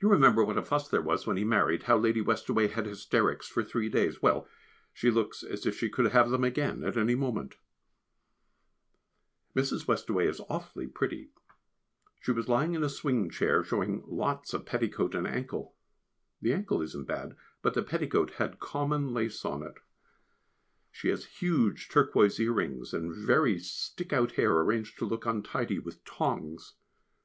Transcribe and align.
You 0.00 0.08
remember 0.08 0.44
what 0.44 0.56
a 0.56 0.62
fuss 0.62 0.88
there 0.88 1.02
was 1.02 1.26
when 1.26 1.36
he 1.36 1.42
married, 1.42 1.82
how 1.82 1.98
Lady 1.98 2.20
Westaway 2.22 2.68
had 2.70 2.86
hysterics 2.86 3.48
for 3.48 3.64
three 3.64 3.88
days. 3.88 4.22
Well, 4.22 4.46
she 4.92 5.10
looks 5.10 5.42
as 5.42 5.66
if 5.66 5.76
she 5.76 5.88
could 5.90 6.12
have 6.12 6.30
them 6.30 6.44
again 6.44 6.84
any 6.84 7.16
moment. 7.16 7.56
[Sidenote: 8.04 8.52
An 9.56 9.58
Attractive 9.58 9.64
Woman] 9.74 9.80
Mrs. 9.80 9.86
Westaway 9.88 10.28
is 10.28 10.40
awfully 10.48 10.86
pretty. 10.86 11.30
She 12.20 12.30
was 12.30 12.48
lying 12.48 12.74
in 12.74 12.84
a 12.84 12.88
swing 12.88 13.28
chair, 13.30 13.64
showing 13.64 14.04
lots 14.06 14.54
of 14.54 14.64
petticoat 14.64 15.12
and 15.12 15.26
ankle. 15.26 15.74
The 16.40 16.52
ankle 16.52 16.80
isn't 16.80 17.08
bad, 17.08 17.34
but 17.62 17.74
the 17.74 17.82
petticoat 17.82 18.34
had 18.34 18.60
common 18.60 19.08
lace 19.12 19.44
on 19.44 19.64
it. 19.64 19.78
She 20.92 21.08
has 21.08 21.24
huge 21.40 21.88
turquoise 21.88 22.38
earrings, 22.38 22.94
and 22.94 23.12
very 23.12 23.58
stick 23.58 24.12
out 24.12 24.30
hair 24.38 24.52
arranged 24.60 24.96
to 24.98 25.04
look 25.04 25.26
untidy 25.26 25.80
with 25.80 26.04
tongs. 26.04 26.74